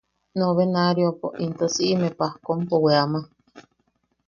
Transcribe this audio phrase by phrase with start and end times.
[0.39, 3.19] Novenaariopo into siʼime pajkompo weama.